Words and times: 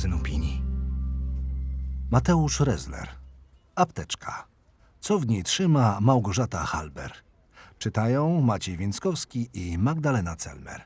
magazyn 0.00 0.20
opinii. 0.20 0.62
Mateusz 2.10 2.60
Rezler. 2.60 3.08
Apteczka. 3.74 4.46
Co 5.00 5.18
w 5.18 5.26
niej 5.26 5.42
trzyma 5.42 6.00
Małgorzata 6.00 6.58
Halber. 6.58 7.12
Czytają 7.78 8.40
Maciej 8.40 8.76
Więckowski 8.76 9.48
i 9.54 9.78
Magdalena 9.78 10.36
Celmer. 10.36 10.84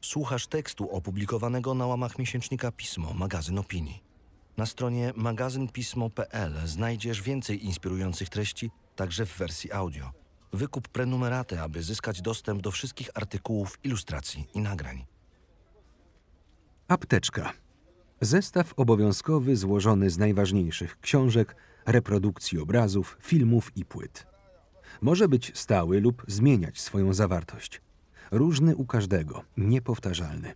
Słuchasz 0.00 0.46
tekstu 0.46 0.90
opublikowanego 0.90 1.74
na 1.74 1.86
łamach 1.86 2.18
miesięcznika 2.18 2.72
Pismo, 2.72 3.14
magazyn 3.14 3.58
opinii. 3.58 4.02
Na 4.56 4.66
stronie 4.66 5.12
magazynpismo.pl 5.16 6.52
znajdziesz 6.64 7.22
więcej 7.22 7.64
inspirujących 7.64 8.28
treści, 8.28 8.70
także 8.96 9.26
w 9.26 9.38
wersji 9.38 9.72
audio. 9.72 10.10
Wykup 10.52 10.88
prenumeratę, 10.88 11.62
aby 11.62 11.82
zyskać 11.82 12.22
dostęp 12.22 12.62
do 12.62 12.70
wszystkich 12.70 13.10
artykułów, 13.14 13.78
ilustracji 13.84 14.48
i 14.54 14.60
nagrań. 14.60 15.06
Apteczka. 16.88 17.65
Zestaw 18.20 18.74
obowiązkowy 18.76 19.56
złożony 19.56 20.10
z 20.10 20.18
najważniejszych 20.18 21.00
książek, 21.00 21.56
reprodukcji 21.86 22.58
obrazów, 22.58 23.18
filmów 23.20 23.72
i 23.76 23.84
płyt. 23.84 24.26
Może 25.00 25.28
być 25.28 25.58
stały 25.58 26.00
lub 26.00 26.22
zmieniać 26.28 26.80
swoją 26.80 27.14
zawartość. 27.14 27.82
Różny 28.30 28.76
u 28.76 28.86
każdego, 28.86 29.42
niepowtarzalny. 29.56 30.54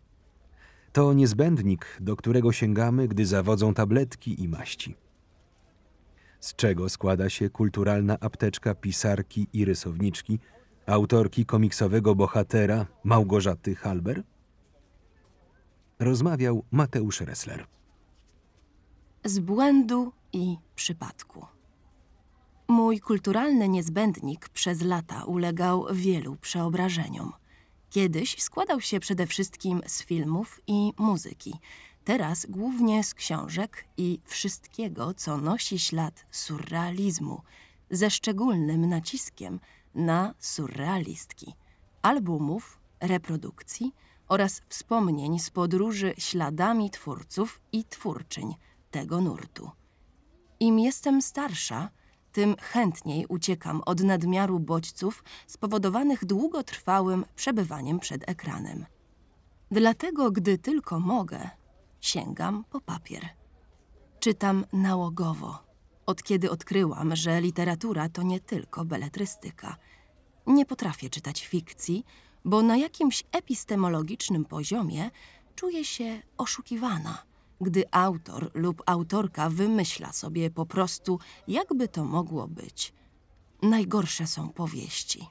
To 0.92 1.12
niezbędnik, 1.12 1.86
do 2.00 2.16
którego 2.16 2.52
sięgamy, 2.52 3.08
gdy 3.08 3.26
zawodzą 3.26 3.74
tabletki 3.74 4.42
i 4.42 4.48
maści. 4.48 4.96
Z 6.40 6.54
czego 6.54 6.88
składa 6.88 7.30
się 7.30 7.50
kulturalna 7.50 8.16
apteczka 8.20 8.74
pisarki 8.74 9.46
i 9.52 9.64
rysowniczki, 9.64 10.38
autorki 10.86 11.46
komiksowego 11.46 12.14
bohatera 12.14 12.86
Małgorzaty 13.04 13.74
Halber? 13.74 14.22
Rozmawiał 16.00 16.64
Mateusz 16.70 17.20
Ressler. 17.20 17.66
z 19.24 19.38
błędu 19.38 20.12
i 20.32 20.56
przypadku. 20.74 21.46
Mój 22.68 23.00
kulturalny 23.00 23.68
niezbędnik 23.68 24.48
przez 24.48 24.82
lata 24.82 25.24
ulegał 25.24 25.86
wielu 25.92 26.36
przeobrażeniom. 26.36 27.32
Kiedyś 27.90 28.42
składał 28.42 28.80
się 28.80 29.00
przede 29.00 29.26
wszystkim 29.26 29.82
z 29.86 30.02
filmów 30.02 30.60
i 30.66 30.92
muzyki, 30.98 31.54
teraz 32.04 32.46
głównie 32.46 33.04
z 33.04 33.14
książek 33.14 33.84
i 33.96 34.20
wszystkiego, 34.24 35.14
co 35.14 35.36
nosi 35.36 35.78
ślad 35.78 36.26
surrealizmu, 36.30 37.42
ze 37.90 38.10
szczególnym 38.10 38.88
naciskiem 38.88 39.60
na 39.94 40.34
surrealistki, 40.38 41.54
albumów, 42.02 42.78
reprodukcji 43.00 43.92
oraz 44.30 44.62
wspomnień 44.68 45.38
z 45.38 45.50
podróży 45.50 46.14
śladami 46.18 46.90
twórców 46.90 47.60
i 47.72 47.84
twórczyń 47.84 48.54
tego 48.90 49.20
nurtu. 49.20 49.70
Im 50.60 50.78
jestem 50.78 51.22
starsza, 51.22 51.90
tym 52.32 52.56
chętniej 52.60 53.26
uciekam 53.26 53.82
od 53.86 54.00
nadmiaru 54.00 54.60
bodźców 54.60 55.24
spowodowanych 55.46 56.24
długotrwałym 56.24 57.24
przebywaniem 57.36 58.00
przed 58.00 58.28
ekranem. 58.28 58.86
Dlatego, 59.70 60.30
gdy 60.30 60.58
tylko 60.58 61.00
mogę, 61.00 61.50
sięgam 62.00 62.64
po 62.70 62.80
papier. 62.80 63.28
Czytam 64.20 64.64
nałogowo, 64.72 65.58
od 66.06 66.22
kiedy 66.22 66.50
odkryłam, 66.50 67.16
że 67.16 67.40
literatura 67.40 68.08
to 68.08 68.22
nie 68.22 68.40
tylko 68.40 68.84
beletrystyka. 68.84 69.76
Nie 70.46 70.66
potrafię 70.66 71.10
czytać 71.10 71.46
fikcji, 71.46 72.04
bo 72.44 72.62
na 72.62 72.76
jakimś 72.76 73.24
epistemologicznym 73.32 74.44
poziomie 74.44 75.10
czuję 75.54 75.84
się 75.84 76.22
oszukiwana, 76.36 77.22
gdy 77.60 77.84
autor 77.90 78.50
lub 78.54 78.82
autorka 78.86 79.50
wymyśla 79.50 80.12
sobie 80.12 80.50
po 80.50 80.66
prostu, 80.66 81.18
jakby 81.48 81.88
to 81.88 82.04
mogło 82.04 82.48
być. 82.48 82.92
Najgorsze 83.62 84.26
są 84.26 84.48
powieści. 84.48 85.26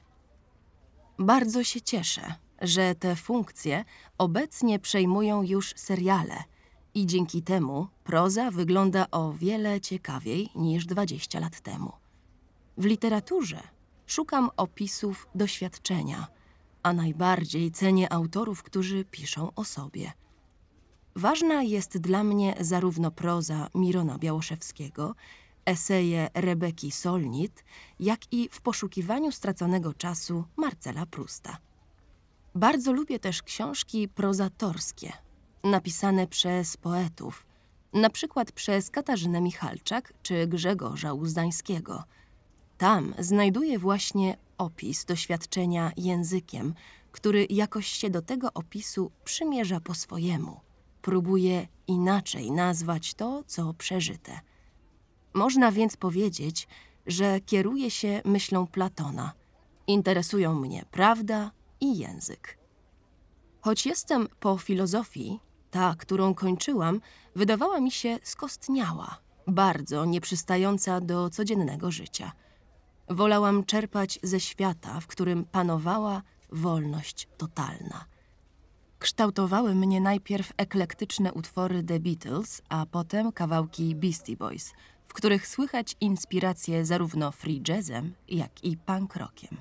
Bardzo 1.18 1.64
się 1.64 1.80
cieszę, 1.80 2.34
że 2.60 2.94
te 2.94 3.16
funkcje 3.16 3.84
obecnie 4.18 4.78
przejmują 4.78 5.42
już 5.42 5.74
seriale 5.76 6.44
i 6.94 7.06
dzięki 7.06 7.42
temu 7.42 7.88
proza 8.04 8.50
wygląda 8.50 9.06
o 9.10 9.32
wiele 9.32 9.80
ciekawiej 9.80 10.50
niż 10.54 10.86
20 10.86 11.40
lat 11.40 11.60
temu. 11.60 11.92
W 12.76 12.84
literaturze 12.84 13.62
szukam 14.06 14.50
opisów 14.56 15.28
doświadczenia, 15.34 16.26
a 16.82 16.92
najbardziej 16.92 17.70
cenię 17.70 18.12
autorów, 18.12 18.62
którzy 18.62 19.04
piszą 19.04 19.54
o 19.54 19.64
sobie. 19.64 20.12
Ważna 21.16 21.62
jest 21.62 21.98
dla 21.98 22.24
mnie 22.24 22.54
zarówno 22.60 23.10
proza 23.10 23.68
Mirona 23.74 24.18
Białoszewskiego, 24.18 25.14
eseje 25.66 26.28
Rebeki 26.34 26.90
Solnit, 26.90 27.64
jak 28.00 28.32
i 28.32 28.48
w 28.52 28.60
poszukiwaniu 28.60 29.32
straconego 29.32 29.94
czasu 29.94 30.44
Marcela 30.56 31.06
Prusta. 31.06 31.58
Bardzo 32.54 32.92
lubię 32.92 33.18
też 33.18 33.42
książki 33.42 34.08
prozatorskie, 34.08 35.12
napisane 35.64 36.26
przez 36.26 36.76
poetów, 36.76 37.46
na 37.92 38.10
przykład 38.10 38.52
przez 38.52 38.90
Katarzynę 38.90 39.40
Michalczak 39.40 40.12
czy 40.22 40.46
Grzegorza 40.46 41.12
Uzdańskiego. 41.12 42.04
Tam 42.78 43.14
znajduję 43.18 43.78
właśnie 43.78 44.36
opis 44.60 45.04
doświadczenia 45.04 45.92
językiem, 45.96 46.74
który 47.12 47.46
jakoś 47.50 47.86
się 47.86 48.10
do 48.10 48.22
tego 48.22 48.52
opisu 48.52 49.10
przymierza 49.24 49.80
po 49.80 49.94
swojemu. 49.94 50.60
Próbuje 51.02 51.68
inaczej 51.86 52.52
nazwać 52.52 53.14
to, 53.14 53.42
co 53.46 53.74
przeżyte. 53.74 54.40
Można 55.34 55.72
więc 55.72 55.96
powiedzieć, 55.96 56.68
że 57.06 57.40
kieruję 57.40 57.90
się 57.90 58.22
myślą 58.24 58.66
Platona. 58.66 59.32
Interesują 59.86 60.54
mnie 60.54 60.84
prawda 60.90 61.50
i 61.80 61.98
język. 61.98 62.58
Choć 63.60 63.86
jestem 63.86 64.28
po 64.40 64.58
filozofii, 64.58 65.40
ta, 65.70 65.94
którą 65.98 66.34
kończyłam, 66.34 67.00
wydawała 67.36 67.80
mi 67.80 67.90
się 67.90 68.18
skostniała, 68.22 69.18
bardzo 69.46 70.04
nieprzystająca 70.04 71.00
do 71.00 71.30
codziennego 71.30 71.90
życia. 71.90 72.32
Wolałam 73.10 73.64
czerpać 73.64 74.18
ze 74.22 74.40
świata, 74.40 75.00
w 75.00 75.06
którym 75.06 75.44
panowała 75.44 76.22
wolność 76.52 77.28
totalna. 77.38 78.04
Kształtowały 78.98 79.74
mnie 79.74 80.00
najpierw 80.00 80.52
eklektyczne 80.56 81.32
utwory 81.32 81.82
The 81.82 82.00
Beatles, 82.00 82.62
a 82.68 82.86
potem 82.86 83.32
kawałki 83.32 83.94
Beastie 83.94 84.36
Boys, 84.36 84.72
w 85.06 85.12
których 85.12 85.46
słychać 85.46 85.96
inspiracje 86.00 86.84
zarówno 86.84 87.32
free 87.32 87.62
jazzem, 87.68 88.14
jak 88.28 88.64
i 88.64 88.76
punk 88.76 89.16
rockiem. 89.16 89.56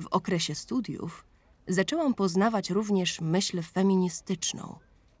W 0.00 0.06
okresie 0.06 0.54
studiów 0.54 1.26
zaczęłam 1.68 2.14
poznawać 2.14 2.70
również 2.70 3.20
myśl 3.20 3.62
feministyczną. 3.62 4.78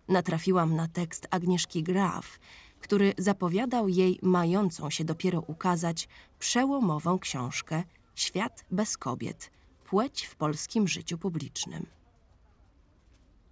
Natrafiłam 0.08 0.76
na 0.76 0.88
tekst 0.88 1.28
Agnieszki 1.30 1.82
Graf, 1.82 2.38
który 2.80 3.14
zapowiadał 3.18 3.88
jej 3.88 4.18
mającą 4.22 4.90
się 4.90 5.04
dopiero 5.04 5.40
ukazać 5.40 6.08
przełomową 6.38 7.18
książkę 7.18 7.84
Świat 8.14 8.64
bez 8.70 8.96
kobiet 8.98 9.50
płeć 9.84 10.26
w 10.26 10.36
polskim 10.36 10.88
życiu 10.88 11.18
publicznym. 11.18 11.86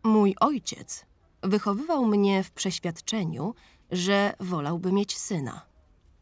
Mój 0.02 0.34
ojciec 0.40 1.06
wychowywał 1.42 2.06
mnie 2.06 2.44
w 2.44 2.50
przeświadczeniu, 2.50 3.54
że 3.90 4.34
wolałby 4.40 4.92
mieć 4.92 5.18
syna. 5.18 5.66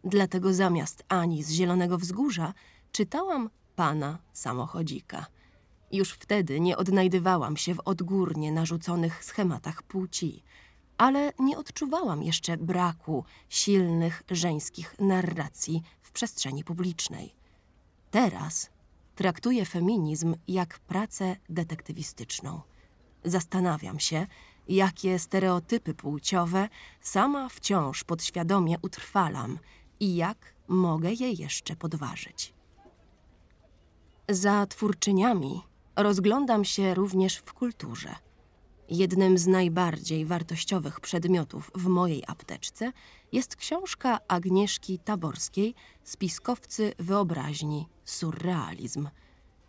Dlatego 0.04 0.54
zamiast 0.54 1.04
Ani 1.08 1.42
z 1.42 1.50
Zielonego 1.50 1.98
Wzgórza 1.98 2.54
czytałam 2.92 3.50
Pana 3.76 4.18
Samochodzika. 4.32 5.26
Już 5.92 6.12
wtedy 6.12 6.60
nie 6.60 6.76
odnajdywałam 6.76 7.56
się 7.56 7.74
w 7.74 7.80
odgórnie 7.84 8.52
narzuconych 8.52 9.24
schematach 9.24 9.82
płci, 9.82 10.42
ale 10.98 11.32
nie 11.38 11.58
odczuwałam 11.58 12.22
jeszcze 12.22 12.56
braku 12.56 13.24
silnych 13.48 14.22
żeńskich 14.30 14.94
narracji 14.98 15.82
w 16.02 16.12
przestrzeni 16.12 16.64
publicznej. 16.64 17.34
Teraz 18.10 18.70
traktuję 19.14 19.64
feminizm 19.64 20.36
jak 20.48 20.78
pracę 20.78 21.36
detektywistyczną. 21.48 22.60
Zastanawiam 23.24 24.00
się, 24.00 24.26
jakie 24.68 25.18
stereotypy 25.18 25.94
płciowe 25.94 26.68
sama 27.00 27.48
wciąż 27.48 28.04
podświadomie 28.04 28.76
utrwalam 28.82 29.58
i 30.00 30.16
jak 30.16 30.54
mogę 30.68 31.12
je 31.12 31.32
jeszcze 31.32 31.76
podważyć. 31.76 32.54
Za 34.28 34.66
twórczyniami 34.66 35.62
rozglądam 35.96 36.64
się 36.64 36.94
również 36.94 37.36
w 37.36 37.52
kulturze. 37.52 38.14
Jednym 38.90 39.38
z 39.38 39.46
najbardziej 39.46 40.26
wartościowych 40.26 41.00
przedmiotów 41.00 41.70
w 41.74 41.86
mojej 41.86 42.22
apteczce 42.26 42.92
jest 43.32 43.56
książka 43.56 44.18
Agnieszki 44.28 44.98
Taborskiej 44.98 45.74
Spiskowcy 46.04 46.92
wyobraźni 46.98 47.88
Surrealizm. 48.04 49.08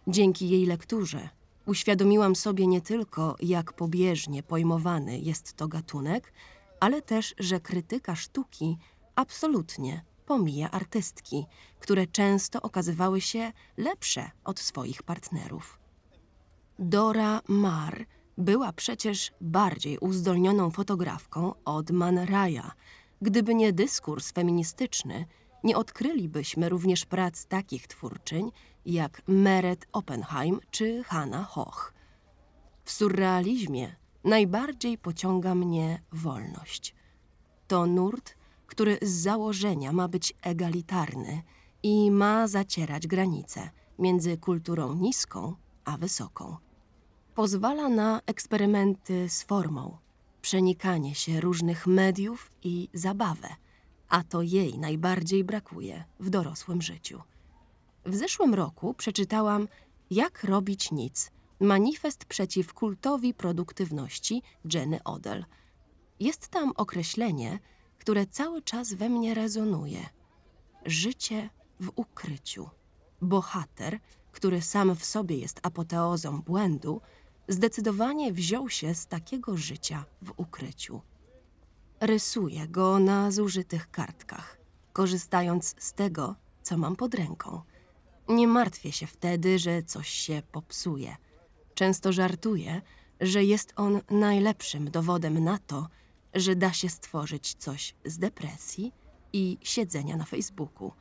Dzięki 0.07 0.49
jej 0.49 0.65
lekturze 0.65 1.29
uświadomiłam 1.65 2.35
sobie 2.35 2.67
nie 2.67 2.81
tylko, 2.81 3.35
jak 3.41 3.73
pobieżnie 3.73 4.43
pojmowany 4.43 5.19
jest 5.19 5.53
to 5.53 5.67
gatunek, 5.67 6.33
ale 6.79 7.01
też, 7.01 7.35
że 7.39 7.59
krytyka 7.59 8.15
sztuki 8.15 8.77
absolutnie 9.15 10.03
pomija 10.25 10.71
artystki, 10.71 11.45
które 11.79 12.07
często 12.07 12.61
okazywały 12.61 13.21
się 13.21 13.51
lepsze 13.77 14.31
od 14.43 14.59
swoich 14.59 15.03
partnerów. 15.03 15.79
Dora 16.79 17.41
Maar 17.47 18.05
była 18.37 18.73
przecież 18.73 19.31
bardziej 19.41 19.97
uzdolnioną 19.97 20.71
fotografką 20.71 21.53
od 21.65 21.91
Man 21.91 22.17
Raya. 22.17 22.71
Gdyby 23.21 23.55
nie 23.55 23.73
dyskurs 23.73 24.31
feministyczny, 24.31 25.25
nie 25.63 25.77
odkrylibyśmy 25.77 26.69
również 26.69 27.05
prac 27.05 27.45
takich 27.45 27.87
twórczyń 27.87 28.51
jak 28.85 29.21
Meret 29.27 29.87
Oppenheim 29.91 30.59
czy 30.71 31.03
Hanna 31.03 31.43
Hoch. 31.43 31.93
W 32.83 32.91
surrealizmie 32.91 33.95
najbardziej 34.23 34.97
pociąga 34.97 35.55
mnie 35.55 36.01
wolność. 36.11 36.95
To 37.67 37.85
nurt, 37.85 38.35
który 38.67 38.97
z 39.01 39.09
założenia 39.09 39.91
ma 39.91 40.07
być 40.07 40.33
egalitarny 40.41 41.41
i 41.83 42.11
ma 42.11 42.47
zacierać 42.47 43.07
granice 43.07 43.69
między 43.99 44.37
kulturą 44.37 44.93
niską 44.93 45.55
a 45.85 45.97
wysoką. 45.97 46.57
Pozwala 47.35 47.89
na 47.89 48.21
eksperymenty 48.25 49.29
z 49.29 49.43
formą, 49.43 49.97
przenikanie 50.41 51.15
się 51.15 51.41
różnych 51.41 51.87
mediów 51.87 52.51
i 52.63 52.89
zabawę, 52.93 53.47
a 54.09 54.23
to 54.23 54.41
jej 54.41 54.79
najbardziej 54.79 55.43
brakuje 55.43 56.03
w 56.19 56.29
dorosłym 56.29 56.81
życiu. 56.81 57.21
W 58.05 58.15
zeszłym 58.15 58.53
roku 58.53 58.93
przeczytałam 58.93 59.67
Jak 60.11 60.43
robić 60.43 60.91
nic 60.91 61.31
manifest 61.59 62.25
przeciw 62.25 62.73
kultowi 62.73 63.33
produktywności 63.33 64.41
Jenny 64.73 65.03
Odell. 65.03 65.45
Jest 66.19 66.47
tam 66.47 66.71
określenie, 66.75 67.59
które 67.99 68.25
cały 68.25 68.61
czas 68.61 68.93
we 68.93 69.09
mnie 69.09 69.33
rezonuje. 69.33 70.09
Życie 70.85 71.49
w 71.79 71.91
ukryciu. 71.95 72.69
Bohater, 73.21 73.99
który 74.31 74.61
sam 74.61 74.95
w 74.95 75.05
sobie 75.05 75.37
jest 75.37 75.59
apoteozą 75.63 76.41
błędu, 76.41 77.01
zdecydowanie 77.47 78.33
wziął 78.33 78.69
się 78.69 78.95
z 78.95 79.07
takiego 79.07 79.57
życia 79.57 80.05
w 80.21 80.33
ukryciu. 80.37 81.01
Rysuję 81.99 82.67
go 82.67 82.99
na 82.99 83.31
zużytych 83.31 83.91
kartkach, 83.91 84.57
korzystając 84.93 85.75
z 85.77 85.93
tego, 85.93 86.35
co 86.61 86.77
mam 86.77 86.95
pod 86.95 87.13
ręką. 87.13 87.61
Nie 88.27 88.47
martwię 88.47 88.91
się 88.91 89.07
wtedy, 89.07 89.59
że 89.59 89.83
coś 89.83 90.09
się 90.09 90.41
popsuje. 90.51 91.15
Często 91.73 92.13
żartuję, 92.13 92.81
że 93.21 93.43
jest 93.43 93.73
on 93.75 94.01
najlepszym 94.09 94.91
dowodem 94.91 95.43
na 95.43 95.57
to, 95.57 95.87
że 96.33 96.55
da 96.55 96.73
się 96.73 96.89
stworzyć 96.89 97.53
coś 97.53 97.95
z 98.05 98.17
depresji 98.17 98.93
i 99.33 99.57
siedzenia 99.61 100.17
na 100.17 100.25
Facebooku 100.25 100.91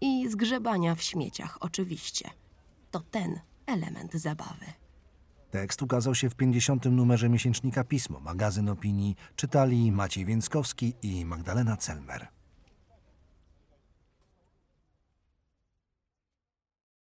i 0.00 0.28
zgrzebania 0.28 0.94
w 0.94 1.02
śmieciach, 1.02 1.58
oczywiście. 1.60 2.30
To 2.90 3.00
ten 3.00 3.40
element 3.66 4.14
zabawy. 4.14 4.66
Tekst 5.56 5.82
ukazał 5.82 6.14
się 6.14 6.30
w 6.30 6.34
50. 6.34 6.84
numerze 6.84 7.28
miesięcznika 7.28 7.84
Pismo, 7.84 8.20
magazyn 8.20 8.68
opinii 8.68 9.16
czytali 9.36 9.92
Maciej 9.92 10.24
Więckowski 10.24 10.94
i 11.02 11.24
Magdalena 11.24 11.76
Celmer. 11.76 12.35